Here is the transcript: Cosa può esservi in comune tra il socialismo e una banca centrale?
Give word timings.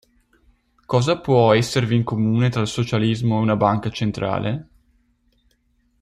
Cosa 0.87 1.19
può 1.19 1.53
esservi 1.53 1.95
in 1.95 2.03
comune 2.03 2.49
tra 2.49 2.61
il 2.61 2.67
socialismo 2.67 3.37
e 3.37 3.41
una 3.41 3.55
banca 3.55 3.91
centrale? 3.91 4.69